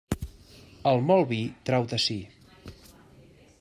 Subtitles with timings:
[0.93, 1.39] El molt vi
[1.69, 2.19] trau de si.